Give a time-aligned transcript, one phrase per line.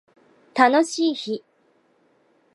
[0.55, 1.43] 楽しい日